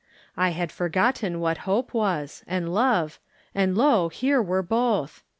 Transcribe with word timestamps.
I 0.35 0.49
had 0.49 0.71
forgotten 0.71 1.39
what 1.39 1.59
hope 1.69 1.93
was, 1.93 2.43
and 2.47 2.73
love, 2.73 3.19
and, 3.53 3.77
lo, 3.77 4.09
here 4.09 4.41
were 4.41 4.63
both. 4.63 5.21